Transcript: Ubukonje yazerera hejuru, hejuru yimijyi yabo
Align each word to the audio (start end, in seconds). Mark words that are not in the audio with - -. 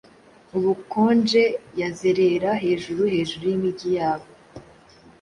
Ubukonje 0.57 1.43
yazerera 1.81 2.51
hejuru, 2.63 3.01
hejuru 3.13 3.43
yimijyi 3.51 3.89
yabo 3.97 4.27